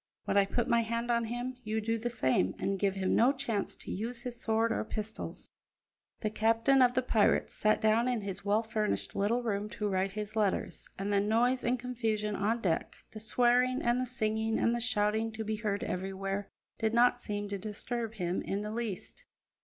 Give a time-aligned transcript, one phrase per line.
[0.25, 3.31] When I put my hand on him, you do the same, and give him no
[3.31, 5.47] chance to use his sword or pistols."
[6.21, 10.13] The captain of the pirates sat down in his well furnished little room to write
[10.13, 14.73] his letters, and the noise and confusion on deck, the swearing and the singing and
[14.73, 16.49] the shouting to be heard everywhere,
[16.79, 19.25] did not seem to disturb him in the least.